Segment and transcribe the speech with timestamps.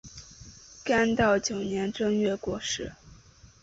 [0.83, 2.93] 干道九年正月过世。